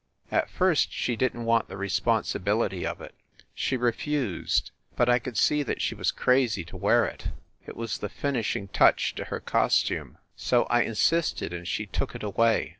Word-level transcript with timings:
At 0.31 0.49
first 0.49 0.91
she 0.91 1.15
didn 1.15 1.41
t 1.41 1.45
want 1.45 1.67
the 1.67 1.77
responsibility 1.77 2.87
of 2.87 3.01
it; 3.01 3.13
she 3.53 3.77
refused; 3.77 4.71
but 4.95 5.07
I 5.07 5.19
could 5.19 5.37
see 5.37 5.61
that 5.61 5.79
she 5.79 5.93
was 5.93 6.09
crazy 6.11 6.65
to 6.65 6.75
wear 6.75 7.05
it. 7.05 7.27
It 7.67 7.77
was 7.77 7.99
the 7.99 8.09
finishing 8.09 8.67
touch 8.69 9.13
to 9.13 9.25
her 9.25 9.39
costume. 9.39 10.17
So 10.35 10.63
I 10.71 10.81
in 10.81 10.93
sisted 10.95 11.53
and 11.53 11.67
she 11.67 11.85
took 11.85 12.15
it 12.15 12.23
away. 12.23 12.69